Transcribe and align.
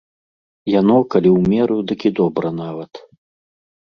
Яно, 0.79 0.95
калі 1.15 1.29
ў 1.33 1.39
меру, 1.51 1.77
дык 1.91 1.99
і 2.11 2.11
добра 2.19 2.47
нават. 2.61 2.93